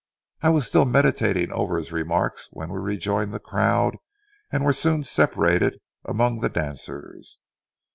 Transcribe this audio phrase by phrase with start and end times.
[0.41, 3.97] I was still meditating over his remarks when we rejoined the crowd
[4.51, 7.37] and were soon separated among the dancers.